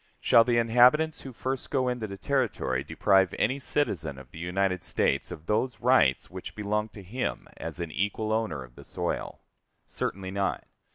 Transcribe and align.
Shall 0.19 0.43
the 0.43 0.57
inhabitants 0.57 1.21
who 1.21 1.31
first 1.31 1.69
go 1.69 1.87
into 1.87 2.07
the 2.07 2.17
Territory 2.17 2.83
deprive 2.83 3.35
any 3.37 3.59
citizen 3.59 4.17
of 4.17 4.31
the 4.31 4.39
United 4.39 4.81
States 4.81 5.29
of 5.29 5.45
those 5.45 5.79
rights 5.79 6.27
which 6.27 6.55
belong 6.55 6.89
to 6.93 7.03
him 7.03 7.47
as 7.57 7.79
an 7.79 7.91
equal 7.91 8.31
owner 8.33 8.63
of 8.63 8.73
the 8.73 8.83
soil? 8.83 9.41
Certainly 9.85 10.31
not. 10.31 10.63